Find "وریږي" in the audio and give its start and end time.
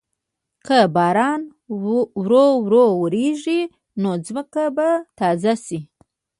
3.01-3.61